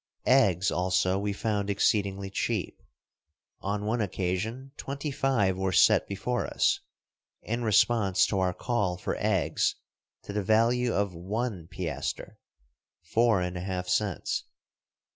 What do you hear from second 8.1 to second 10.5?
to our call for eggs to the